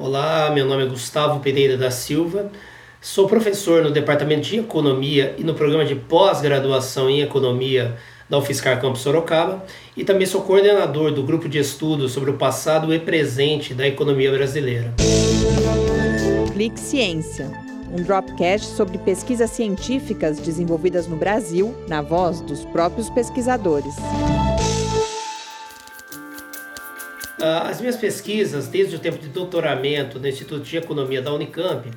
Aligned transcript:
Olá, 0.00 0.50
meu 0.50 0.64
nome 0.64 0.84
é 0.84 0.86
Gustavo 0.86 1.40
Pereira 1.40 1.76
da 1.76 1.90
Silva, 1.90 2.50
sou 3.02 3.28
professor 3.28 3.82
no 3.82 3.90
Departamento 3.90 4.48
de 4.48 4.58
Economia 4.58 5.34
e 5.36 5.44
no 5.44 5.52
programa 5.52 5.84
de 5.84 5.94
pós-graduação 5.94 7.10
em 7.10 7.20
Economia 7.20 7.98
da 8.26 8.38
UFSCar 8.38 8.80
Campus 8.80 9.02
Sorocaba 9.02 9.62
e 9.94 10.02
também 10.02 10.26
sou 10.26 10.40
coordenador 10.40 11.12
do 11.12 11.22
grupo 11.22 11.50
de 11.50 11.58
estudos 11.58 12.12
sobre 12.12 12.30
o 12.30 12.38
passado 12.38 12.94
e 12.94 12.98
presente 12.98 13.74
da 13.74 13.86
economia 13.86 14.32
brasileira. 14.32 14.94
Clique 16.54 16.80
Ciência, 16.80 17.50
um 17.92 18.02
dropcast 18.02 18.74
sobre 18.74 18.96
pesquisas 18.96 19.50
científicas 19.50 20.38
desenvolvidas 20.38 21.06
no 21.06 21.16
Brasil, 21.16 21.74
na 21.86 22.00
voz 22.00 22.40
dos 22.40 22.64
próprios 22.64 23.10
pesquisadores. 23.10 23.96
As 27.42 27.80
minhas 27.80 27.96
pesquisas, 27.96 28.68
desde 28.68 28.96
o 28.96 28.98
tempo 28.98 29.18
de 29.18 29.28
doutoramento 29.28 30.18
no 30.18 30.28
Instituto 30.28 30.62
de 30.62 30.76
Economia 30.76 31.22
da 31.22 31.32
Unicamp, 31.32 31.90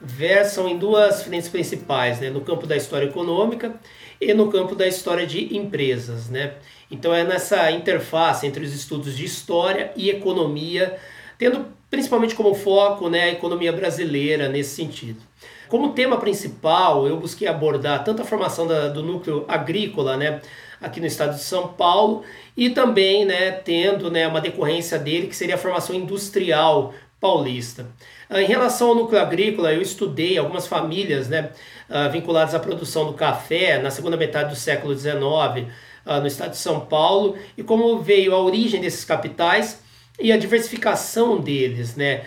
versam 0.00 0.68
em 0.68 0.76
duas 0.76 1.22
frentes 1.22 1.48
principais, 1.48 2.20
né? 2.20 2.30
no 2.30 2.40
campo 2.40 2.66
da 2.66 2.76
história 2.76 3.06
econômica 3.06 3.74
e 4.20 4.32
no 4.34 4.50
campo 4.50 4.74
da 4.74 4.86
história 4.86 5.26
de 5.26 5.56
empresas. 5.56 6.28
Né? 6.28 6.54
Então 6.90 7.14
é 7.14 7.24
nessa 7.24 7.70
interface 7.70 8.46
entre 8.46 8.64
os 8.64 8.74
estudos 8.74 9.16
de 9.16 9.24
história 9.24 9.92
e 9.96 10.10
economia, 10.10 10.96
tendo 11.38 11.66
principalmente 11.90 12.34
como 12.34 12.54
foco 12.54 13.08
né, 13.08 13.24
a 13.24 13.32
economia 13.32 13.72
brasileira 13.72 14.48
nesse 14.48 14.74
sentido. 14.74 15.20
Como 15.68 15.92
tema 15.92 16.18
principal, 16.18 17.06
eu 17.06 17.16
busquei 17.16 17.48
abordar 17.48 18.04
tanto 18.04 18.22
a 18.22 18.24
formação 18.24 18.66
da, 18.66 18.88
do 18.88 19.02
núcleo 19.02 19.44
agrícola, 19.48 20.16
né, 20.16 20.40
aqui 20.84 21.00
no 21.00 21.06
estado 21.06 21.34
de 21.34 21.42
São 21.42 21.68
Paulo, 21.68 22.22
e 22.56 22.70
também 22.70 23.24
né, 23.24 23.50
tendo 23.50 24.10
né, 24.10 24.26
uma 24.28 24.40
decorrência 24.40 24.98
dele, 24.98 25.26
que 25.26 25.36
seria 25.36 25.56
a 25.56 25.58
formação 25.58 25.94
industrial 25.94 26.94
paulista. 27.20 27.86
Ah, 28.28 28.42
em 28.42 28.46
relação 28.46 28.88
ao 28.88 28.94
núcleo 28.94 29.20
agrícola, 29.20 29.72
eu 29.72 29.80
estudei 29.80 30.36
algumas 30.36 30.66
famílias 30.66 31.28
né, 31.28 31.50
ah, 31.88 32.08
vinculadas 32.08 32.54
à 32.54 32.58
produção 32.58 33.06
do 33.06 33.14
café 33.14 33.78
na 33.78 33.90
segunda 33.90 34.16
metade 34.16 34.50
do 34.50 34.56
século 34.56 34.94
XIX 34.94 35.72
ah, 36.04 36.20
no 36.20 36.26
estado 36.26 36.50
de 36.50 36.58
São 36.58 36.80
Paulo 36.80 37.36
e 37.56 37.62
como 37.62 37.98
veio 38.00 38.34
a 38.34 38.40
origem 38.40 38.80
desses 38.80 39.04
capitais 39.04 39.82
e 40.20 40.32
a 40.32 40.36
diversificação 40.36 41.40
deles, 41.40 41.96
né? 41.96 42.22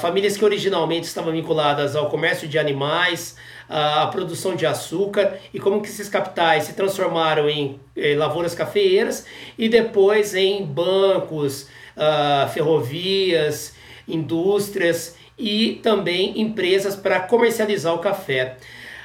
Famílias 0.00 0.36
que 0.36 0.44
originalmente 0.44 1.06
estavam 1.06 1.32
vinculadas 1.32 1.94
ao 1.94 2.10
comércio 2.10 2.48
de 2.48 2.58
animais, 2.58 3.36
à 3.68 4.06
produção 4.06 4.54
de 4.54 4.66
açúcar 4.66 5.38
e 5.52 5.58
como 5.58 5.80
que 5.80 5.88
esses 5.88 6.08
capitais 6.08 6.64
se 6.64 6.74
transformaram 6.74 7.48
em, 7.48 7.80
em 7.96 8.16
lavouras 8.16 8.54
cafeeiras 8.54 9.24
e 9.58 9.68
depois 9.68 10.34
em 10.34 10.64
bancos, 10.64 11.68
uh, 11.96 12.48
ferrovias, 12.52 13.74
indústrias 14.06 15.16
e 15.38 15.80
também 15.82 16.40
empresas 16.40 16.94
para 16.94 17.20
comercializar 17.20 17.94
o 17.94 17.98
café. 17.98 18.56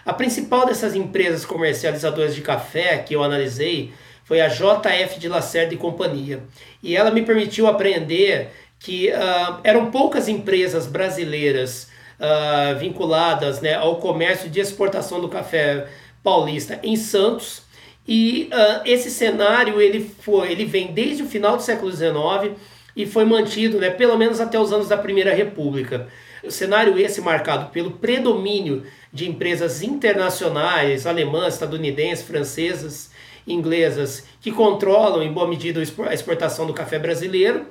A 0.06 0.14
principal 0.14 0.66
dessas 0.66 0.96
empresas 0.96 1.46
comercializadoras 1.46 2.34
de 2.36 2.42
café 2.42 2.98
que 2.98 3.16
eu 3.16 3.24
analisei 3.24 3.92
foi 4.24 4.42
a 4.42 4.48
JF 4.48 5.20
de 5.20 5.28
Lacerda 5.28 5.74
e 5.74 5.78
Companhia. 5.78 6.44
E 6.84 6.96
ela 6.96 7.12
me 7.12 7.24
permitiu 7.24 7.68
aprender 7.68 8.52
que 8.80 9.10
uh, 9.10 9.60
eram 9.64 9.92
poucas 9.92 10.28
empresas 10.28 10.88
brasileiras 10.88 11.90
uh, 12.20 12.78
vinculadas 12.78 13.62
né, 13.62 13.76
ao 13.76 13.96
comércio 13.98 14.50
de 14.50 14.60
exportação 14.60 15.20
do 15.22 15.30
café 15.30 15.88
paulista 16.24 16.80
em 16.84 16.96
Santos. 16.96 17.64
E 18.08 18.50
uh, 18.52 18.82
esse 18.86 19.10
cenário 19.10 19.80
ele 19.82 20.10
foi, 20.22 20.52
ele 20.52 20.66
vem 20.66 20.88
desde 20.94 21.24
o 21.24 21.28
final 21.28 21.56
do 21.56 21.64
século 21.64 21.92
XIX 21.92 22.58
e 22.96 23.06
foi 23.06 23.24
mantido, 23.24 23.80
né, 23.80 23.90
pelo 23.90 24.18
menos 24.18 24.40
até 24.40 24.60
os 24.60 24.74
anos 24.74 24.88
da 24.88 24.98
Primeira 24.98 25.34
República. 25.34 26.08
O 26.44 26.52
cenário 26.52 26.98
esse 26.98 27.22
marcado 27.22 27.70
pelo 27.70 27.92
predomínio 27.92 28.84
de 29.12 29.30
empresas 29.30 29.84
internacionais, 29.84 31.06
alemãs, 31.06 31.54
estadunidenses, 31.54 32.26
francesas, 32.26 33.12
inglesas 33.46 34.26
que 34.42 34.52
controlam 34.52 35.22
em 35.22 35.32
boa 35.32 35.48
medida 35.48 35.80
a 35.80 36.14
exportação 36.14 36.66
do 36.66 36.74
café 36.74 36.98
brasileiro 36.98 37.66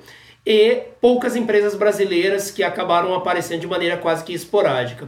e 0.49 0.81
poucas 0.99 1.35
empresas 1.35 1.75
brasileiras 1.75 2.49
que 2.49 2.63
acabaram 2.63 3.13
aparecendo 3.13 3.61
de 3.61 3.67
maneira 3.67 3.97
quase 3.97 4.23
que 4.23 4.33
esporádica. 4.33 5.05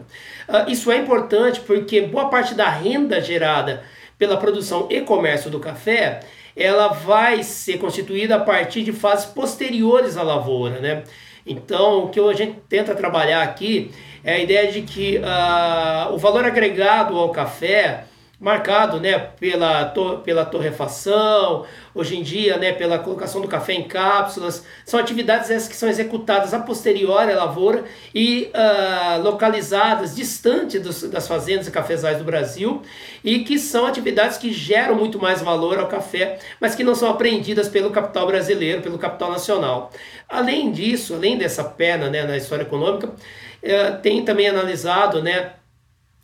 Uh, 0.48 0.70
isso 0.70 0.92
é 0.92 0.98
importante 0.98 1.60
porque 1.62 2.02
boa 2.02 2.30
parte 2.30 2.54
da 2.54 2.70
renda 2.70 3.20
gerada 3.20 3.84
pela 4.20 4.38
produção 4.38 4.86
e 4.92 5.02
comércio 5.02 5.50
do 5.50 5.60
café 5.60 6.20
ela 6.56 6.90
vai 6.90 7.42
ser 7.42 7.80
constituída 7.80 8.36
a 8.36 8.40
partir 8.40 8.84
de 8.84 8.92
fases 8.92 9.26
posteriores 9.26 10.16
à 10.16 10.22
lavoura, 10.22 10.80
né? 10.80 11.04
Então, 11.44 12.04
o 12.04 12.10
que 12.10 12.20
a 12.20 12.34
gente 12.34 12.60
tenta 12.70 12.94
trabalhar 12.94 13.42
aqui 13.42 13.90
é 14.24 14.34
a 14.34 14.40
ideia 14.40 14.72
de 14.72 14.84
que 14.84 15.18
uh, 15.18 16.14
o 16.14 16.20
valor 16.20 16.46
agregado 16.46 17.18
ao 17.18 17.30
café 17.30 18.04
marcado 18.42 19.00
né, 19.00 19.20
pela, 19.40 19.86
to, 19.86 20.18
pela 20.26 20.44
torrefação, 20.44 21.64
hoje 21.94 22.18
em 22.18 22.24
dia 22.24 22.58
né, 22.58 22.74
pela 22.74 22.98
colocação 22.98 23.40
do 23.40 23.48
café 23.48 23.74
em 23.74 23.84
cápsulas. 23.84 24.66
São 24.84 25.00
atividades 25.00 25.52
essas 25.52 25.70
que 25.70 25.76
são 25.76 25.88
executadas 25.88 26.52
a 26.52 26.60
posteriori 26.60 27.32
à 27.32 27.36
lavoura 27.36 27.84
e 28.16 28.52
uh, 28.56 29.22
localizadas 29.22 30.16
distante 30.16 30.80
dos, 30.80 31.04
das 31.04 31.28
fazendas 31.28 31.68
e 31.68 31.72
cafezais 31.72 32.18
do 32.18 32.24
Brasil 32.24 32.82
e 33.24 33.44
que 33.44 33.60
são 33.60 33.86
atividades 33.86 34.40
que 34.40 34.52
geram 34.52 34.96
muito 34.96 35.20
mais 35.20 35.40
valor 35.40 35.78
ao 35.78 35.88
café, 35.88 36.40
mas 36.60 36.74
que 36.74 36.84
não 36.84 36.96
são 36.96 37.12
apreendidas 37.12 37.70
pelo 37.70 37.92
capital 37.92 38.26
brasileiro, 38.26 38.82
pelo 38.82 38.98
capital 38.98 39.30
nacional. 39.30 39.92
Além 40.28 40.72
disso, 40.72 41.14
além 41.14 41.38
dessa 41.38 41.64
perna 41.64 42.10
né, 42.10 42.24
na 42.24 42.38
história 42.38 42.64
econômica, 42.64 43.08
uh, 43.08 44.02
tem 44.02 44.26
também 44.26 44.48
analisado 44.48 45.22
né, 45.22 45.52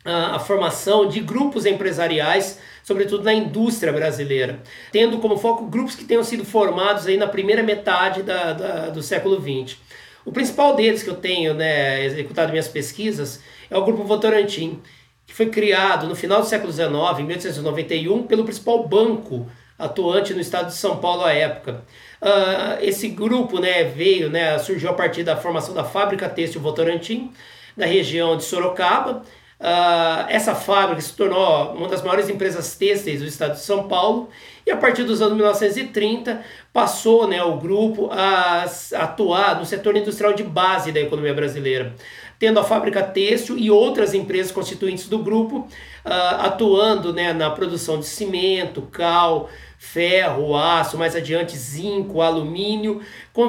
a, 0.04 0.36
a 0.36 0.38
formação 0.38 1.08
de 1.08 1.20
grupos 1.20 1.66
empresariais, 1.66 2.58
sobretudo 2.82 3.24
na 3.24 3.34
indústria 3.34 3.92
brasileira, 3.92 4.62
tendo 4.92 5.18
como 5.18 5.36
foco 5.36 5.66
grupos 5.66 5.94
que 5.94 6.04
tenham 6.04 6.24
sido 6.24 6.44
formados 6.44 7.06
aí 7.06 7.16
na 7.16 7.26
primeira 7.26 7.62
metade 7.62 8.22
da, 8.22 8.52
da, 8.52 8.88
do 8.88 9.02
século 9.02 9.40
XX. 9.40 9.76
O 10.24 10.32
principal 10.32 10.74
deles 10.76 11.02
que 11.02 11.10
eu 11.10 11.16
tenho 11.16 11.54
né, 11.54 12.04
executado 12.04 12.50
minhas 12.50 12.68
pesquisas 12.68 13.40
é 13.70 13.76
o 13.76 13.84
Grupo 13.84 14.04
Votorantim, 14.04 14.80
que 15.26 15.34
foi 15.34 15.46
criado 15.46 16.06
no 16.06 16.16
final 16.16 16.40
do 16.40 16.46
século 16.46 16.72
XIX, 16.72 16.88
em 17.20 17.24
1891, 17.24 18.26
pelo 18.26 18.44
principal 18.44 18.86
banco 18.86 19.46
atuante 19.78 20.34
no 20.34 20.40
estado 20.40 20.66
de 20.66 20.74
São 20.74 20.96
Paulo 20.96 21.24
à 21.24 21.32
época. 21.32 21.84
Uh, 22.20 22.82
esse 22.82 23.08
grupo 23.08 23.60
né, 23.60 23.84
veio, 23.84 24.28
né, 24.28 24.58
surgiu 24.58 24.90
a 24.90 24.94
partir 24.94 25.22
da 25.22 25.36
formação 25.36 25.72
da 25.72 25.84
fábrica 25.84 26.28
têxtil 26.28 26.60
Votorantim, 26.60 27.30
na 27.76 27.86
região 27.86 28.36
de 28.36 28.42
Sorocaba, 28.42 29.22
Uh, 29.60 30.22
essa 30.28 30.54
fábrica 30.54 31.00
se 31.00 31.12
tornou 31.14 31.72
uma 31.72 31.88
das 31.88 32.00
maiores 32.00 32.28
empresas 32.28 32.76
têxteis 32.76 33.20
do 33.20 33.26
estado 33.26 33.54
de 33.54 33.60
São 33.60 33.88
Paulo 33.88 34.28
e 34.64 34.70
a 34.70 34.76
partir 34.76 35.02
dos 35.02 35.20
anos 35.20 35.34
1930 35.34 36.42
passou 36.72 37.26
né, 37.26 37.42
o 37.42 37.56
grupo 37.56 38.08
a, 38.12 38.66
atuar 38.94 39.58
no 39.58 39.66
setor 39.66 39.96
industrial 39.96 40.32
de 40.32 40.44
base 40.44 40.92
da 40.92 41.00
economia 41.00 41.34
brasileira, 41.34 41.92
tendo 42.38 42.60
a 42.60 42.62
fábrica 42.62 43.02
têxtil 43.02 43.58
e 43.58 43.68
outras 43.68 44.14
empresas 44.14 44.52
constituintes 44.52 45.08
do 45.08 45.18
grupo 45.18 45.66
uh, 46.06 46.38
atuando 46.38 47.12
né, 47.12 47.32
na 47.32 47.50
produção 47.50 47.98
de 47.98 48.06
cimento, 48.06 48.82
cal, 48.92 49.50
ferro, 49.78 50.56
aço, 50.56 50.98
mais 50.98 51.14
adiante 51.14 51.56
zinco, 51.56 52.20
alumínio, 52.20 53.00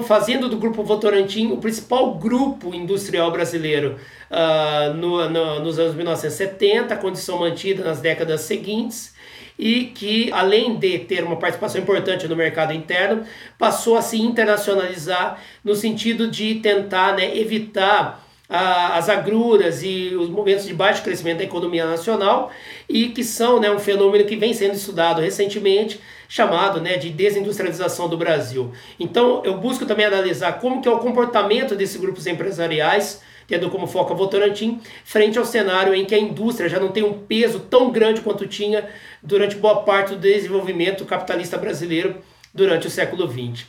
fazendo 0.06 0.48
do 0.48 0.58
Grupo 0.58 0.84
Votorantim 0.84 1.52
o 1.52 1.58
principal 1.58 2.14
grupo 2.16 2.74
industrial 2.74 3.32
brasileiro 3.32 3.98
uh, 4.30 4.94
no, 4.94 5.28
no, 5.28 5.60
nos 5.60 5.80
anos 5.80 5.96
1970, 5.96 6.96
condição 6.98 7.40
mantida 7.40 7.84
nas 7.84 8.00
décadas 8.00 8.42
seguintes 8.42 9.16
e 9.58 9.86
que, 9.88 10.32
além 10.32 10.78
de 10.78 11.00
ter 11.00 11.24
uma 11.24 11.36
participação 11.36 11.82
importante 11.82 12.28
no 12.28 12.36
mercado 12.36 12.74
interno, 12.74 13.26
passou 13.58 13.98
a 13.98 14.02
se 14.02 14.22
internacionalizar 14.22 15.42
no 15.64 15.76
sentido 15.76 16.30
de 16.30 16.56
tentar 16.56 17.16
né, 17.16 17.36
evitar 17.38 18.29
as 18.50 19.08
agruras 19.10 19.84
e 19.84 20.16
os 20.16 20.28
momentos 20.28 20.66
de 20.66 20.74
baixo 20.74 21.04
crescimento 21.04 21.38
da 21.38 21.44
economia 21.44 21.86
nacional 21.86 22.52
e 22.90 23.10
que 23.10 23.24
são 23.24 23.60
né, 23.60 23.70
um 23.70 23.78
fenômeno 23.78 24.26
que 24.26 24.36
vem 24.36 24.54
sendo 24.54 24.74
estudado 24.74 25.22
recentemente, 25.22 26.02
chamado 26.28 26.82
né, 26.82 26.98
de 26.98 27.12
desindustrialização 27.12 28.10
do 28.10 28.18
Brasil. 28.18 28.72
Então 29.00 29.44
eu 29.46 29.56
busco 29.56 29.86
também 29.86 30.08
analisar 30.08 30.54
como 30.54 30.82
que 30.82 30.90
é 30.90 30.92
o 30.92 30.98
comportamento 30.98 31.76
desses 31.76 32.02
grupos 32.02 32.26
empresariais, 32.26 33.22
tendo 33.48 33.70
como 33.70 33.86
foco 33.86 34.14
a 34.14 34.16
Votorantim, 34.16 34.82
frente 35.04 35.38
ao 35.38 35.46
cenário 35.46 35.94
em 35.94 36.04
que 36.04 36.16
a 36.16 36.20
indústria 36.20 36.68
já 36.68 36.80
não 36.80 36.90
tem 36.90 37.04
um 37.04 37.14
peso 37.14 37.60
tão 37.60 37.92
grande 37.92 38.22
quanto 38.22 38.48
tinha 38.48 38.90
durante 39.22 39.56
boa 39.58 39.84
parte 39.84 40.16
do 40.16 40.20
desenvolvimento 40.20 41.06
capitalista 41.06 41.58
brasileiro 41.58 42.18
durante 42.52 42.88
o 42.88 42.90
século 42.90 43.28
XX. 43.28 43.66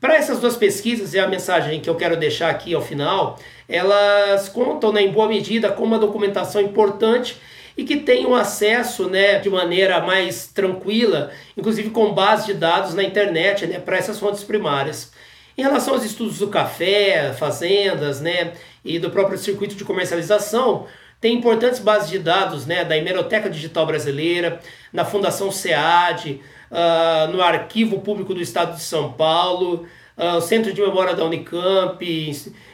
Para 0.00 0.16
essas 0.16 0.40
duas 0.40 0.56
pesquisas, 0.56 1.12
e 1.12 1.18
a 1.18 1.28
mensagem 1.28 1.78
que 1.78 1.90
eu 1.90 1.94
quero 1.94 2.16
deixar 2.16 2.48
aqui 2.48 2.72
ao 2.72 2.80
final, 2.80 3.38
elas 3.68 4.48
contam 4.48 4.90
né, 4.90 5.02
em 5.02 5.12
boa 5.12 5.28
medida 5.28 5.70
com 5.70 5.84
uma 5.84 5.98
documentação 5.98 6.62
importante 6.62 7.36
e 7.76 7.84
que 7.84 7.98
tenham 7.98 8.34
acesso 8.34 9.10
né, 9.10 9.38
de 9.38 9.50
maneira 9.50 10.00
mais 10.00 10.46
tranquila, 10.46 11.30
inclusive 11.54 11.90
com 11.90 12.14
base 12.14 12.46
de 12.46 12.54
dados 12.54 12.94
na 12.94 13.02
internet, 13.02 13.66
né, 13.66 13.78
para 13.78 13.98
essas 13.98 14.18
fontes 14.18 14.42
primárias. 14.42 15.12
Em 15.56 15.60
relação 15.60 15.92
aos 15.92 16.04
estudos 16.04 16.38
do 16.38 16.48
café, 16.48 17.34
fazendas, 17.34 18.22
né, 18.22 18.54
e 18.82 18.98
do 18.98 19.10
próprio 19.10 19.36
circuito 19.36 19.74
de 19.74 19.84
comercialização, 19.84 20.86
tem 21.20 21.34
importantes 21.34 21.80
bases 21.80 22.08
de 22.08 22.18
dados 22.18 22.64
né, 22.66 22.84
da 22.84 22.96
Hemeroteca 22.96 23.50
Digital 23.50 23.84
Brasileira, 23.84 24.58
na 24.90 25.04
Fundação 25.04 25.52
SEAD, 25.52 26.40
uh, 26.70 27.30
no 27.30 27.42
Arquivo 27.42 28.00
Público 28.00 28.32
do 28.32 28.40
Estado 28.40 28.74
de 28.74 28.82
São 28.82 29.12
Paulo, 29.12 29.86
uh, 30.16 30.36
o 30.36 30.40
Centro 30.40 30.72
de 30.72 30.80
Memória 30.80 31.14
da 31.14 31.24
Unicamp, 31.24 32.02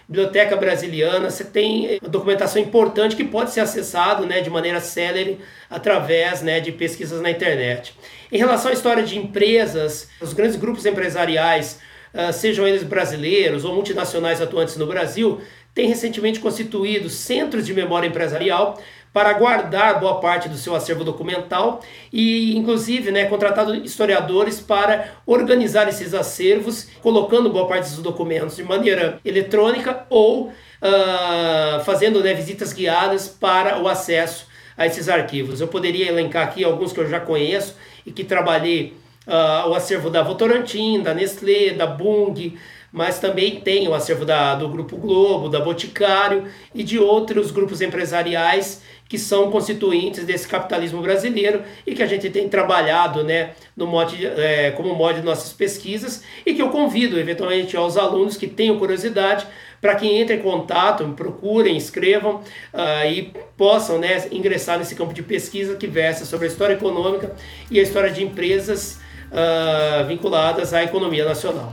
Biblioteca 0.08 0.56
Brasiliana. 0.56 1.28
Você 1.28 1.42
tem 1.42 1.98
documentação 2.08 2.62
importante 2.62 3.16
que 3.16 3.24
pode 3.24 3.50
ser 3.50 3.60
acessado 3.60 4.24
né, 4.24 4.40
de 4.40 4.48
maneira 4.48 4.80
célere 4.80 5.40
através 5.68 6.40
né, 6.40 6.60
de 6.60 6.70
pesquisas 6.70 7.20
na 7.20 7.30
internet. 7.30 7.94
Em 8.30 8.38
relação 8.38 8.70
à 8.70 8.74
história 8.74 9.02
de 9.02 9.18
empresas, 9.18 10.08
os 10.20 10.32
grandes 10.32 10.54
grupos 10.54 10.86
empresariais, 10.86 11.80
uh, 12.14 12.32
sejam 12.32 12.64
eles 12.64 12.84
brasileiros 12.84 13.64
ou 13.64 13.74
multinacionais 13.74 14.40
atuantes 14.40 14.76
no 14.76 14.86
Brasil, 14.86 15.40
tem 15.76 15.86
recentemente 15.86 16.40
constituído 16.40 17.10
centros 17.10 17.66
de 17.66 17.74
memória 17.74 18.08
empresarial 18.08 18.80
para 19.12 19.34
guardar 19.34 20.00
boa 20.00 20.20
parte 20.20 20.48
do 20.48 20.56
seu 20.56 20.74
acervo 20.74 21.04
documental 21.04 21.82
e, 22.10 22.56
inclusive, 22.56 23.10
né, 23.10 23.26
contratado 23.26 23.74
historiadores 23.74 24.58
para 24.58 25.12
organizar 25.26 25.86
esses 25.86 26.14
acervos, 26.14 26.88
colocando 27.02 27.50
boa 27.50 27.68
parte 27.68 27.90
dos 27.90 27.98
documentos 27.98 28.56
de 28.56 28.62
maneira 28.64 29.20
eletrônica 29.22 30.06
ou 30.08 30.46
uh, 30.46 31.84
fazendo 31.84 32.22
né, 32.22 32.32
visitas 32.32 32.72
guiadas 32.72 33.28
para 33.28 33.78
o 33.78 33.86
acesso 33.86 34.46
a 34.78 34.86
esses 34.86 35.10
arquivos. 35.10 35.60
Eu 35.60 35.68
poderia 35.68 36.08
elencar 36.08 36.48
aqui 36.48 36.64
alguns 36.64 36.90
que 36.90 37.00
eu 37.00 37.08
já 37.08 37.20
conheço 37.20 37.76
e 38.06 38.10
que 38.10 38.24
trabalhei 38.24 38.94
uh, 39.26 39.68
o 39.68 39.74
acervo 39.74 40.08
da 40.08 40.22
Votorantim, 40.22 41.02
da 41.02 41.12
Nestlé, 41.12 41.74
da 41.74 41.86
Bung, 41.86 42.56
mas 42.92 43.18
também 43.18 43.60
tem 43.60 43.88
o 43.88 43.94
acervo 43.94 44.24
da, 44.24 44.54
do 44.54 44.68
Grupo 44.68 44.96
Globo, 44.96 45.48
da 45.48 45.60
Boticário 45.60 46.44
e 46.74 46.82
de 46.82 46.98
outros 46.98 47.50
grupos 47.50 47.80
empresariais 47.80 48.82
que 49.08 49.18
são 49.18 49.50
constituintes 49.50 50.24
desse 50.24 50.48
capitalismo 50.48 51.00
brasileiro 51.00 51.62
e 51.86 51.94
que 51.94 52.02
a 52.02 52.06
gente 52.06 52.28
tem 52.30 52.48
trabalhado 52.48 53.22
né, 53.22 53.50
no 53.76 53.88
é, 54.36 54.72
como 54.72 54.94
modo 54.94 55.20
de 55.20 55.24
nossas 55.24 55.52
pesquisas 55.52 56.24
e 56.44 56.54
que 56.54 56.62
eu 56.62 56.70
convido 56.70 57.18
eventualmente 57.18 57.76
aos 57.76 57.96
alunos 57.96 58.36
que 58.36 58.48
tenham 58.48 58.78
curiosidade 58.78 59.46
para 59.80 59.94
que 59.94 60.06
entrem 60.06 60.38
em 60.38 60.42
contato, 60.42 61.04
procurem, 61.16 61.76
escrevam 61.76 62.36
uh, 62.72 63.06
e 63.08 63.32
possam 63.56 63.98
né, 63.98 64.26
ingressar 64.32 64.78
nesse 64.78 64.96
campo 64.96 65.12
de 65.12 65.22
pesquisa 65.22 65.76
que 65.76 65.86
versa 65.86 66.24
sobre 66.24 66.46
a 66.46 66.50
história 66.50 66.74
econômica 66.74 67.36
e 67.70 67.78
a 67.78 67.82
história 67.82 68.10
de 68.10 68.24
empresas 68.24 68.98
uh, 69.30 70.04
vinculadas 70.06 70.74
à 70.74 70.82
economia 70.82 71.24
nacional. 71.24 71.72